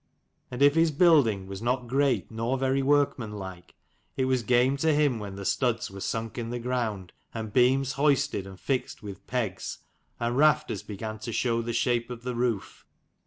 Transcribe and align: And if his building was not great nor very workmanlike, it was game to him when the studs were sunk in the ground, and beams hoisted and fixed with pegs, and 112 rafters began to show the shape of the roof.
And 0.49 0.63
if 0.63 0.73
his 0.73 0.89
building 0.89 1.45
was 1.45 1.61
not 1.61 1.85
great 1.87 2.31
nor 2.31 2.57
very 2.57 2.81
workmanlike, 2.81 3.75
it 4.17 4.25
was 4.25 4.41
game 4.41 4.75
to 4.77 4.91
him 4.95 5.19
when 5.19 5.35
the 5.35 5.45
studs 5.45 5.91
were 5.91 5.99
sunk 6.01 6.39
in 6.39 6.49
the 6.49 6.57
ground, 6.57 7.13
and 7.35 7.53
beams 7.53 7.91
hoisted 7.91 8.47
and 8.47 8.59
fixed 8.59 9.03
with 9.03 9.27
pegs, 9.27 9.77
and 10.19 10.33
112 10.37 10.39
rafters 10.39 10.81
began 10.81 11.19
to 11.19 11.31
show 11.31 11.61
the 11.61 11.71
shape 11.71 12.09
of 12.09 12.23
the 12.23 12.33
roof. 12.33 12.83